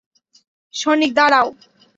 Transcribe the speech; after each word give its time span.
Sonic, 0.73 1.11
দাঁড়াও! 1.17 1.47